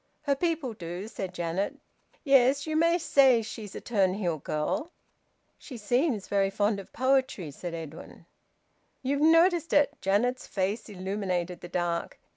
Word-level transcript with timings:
"Her 0.23 0.33
people 0.35 0.73
do," 0.73 1.07
said 1.07 1.31
Janet. 1.31 1.75
"Yes, 2.23 2.65
you 2.65 2.75
may 2.75 2.97
say 2.97 3.43
she's 3.43 3.75
a 3.75 3.79
Turnhill 3.81 4.39
girl." 4.43 4.89
"She 5.59 5.77
seems 5.77 6.27
very 6.27 6.49
fond 6.49 6.79
of 6.79 6.91
poetry," 6.91 7.51
said 7.51 7.75
Edwin. 7.75 8.25
"You've 9.03 9.21
noticed 9.21 9.73
it!" 9.73 9.95
Janet's 10.01 10.47
face 10.47 10.89
illuminated 10.89 11.61
the 11.61 11.69
dark. 11.69 12.17